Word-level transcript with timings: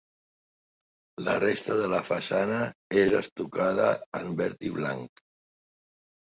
La 1.27 1.35
resta 1.43 1.75
de 1.81 1.91
la 1.91 1.99
façana 2.07 2.63
és 3.03 3.15
estucada 3.21 3.87
en 4.23 4.35
verd 4.43 4.69
i 4.73 4.75
blanc. 4.83 5.27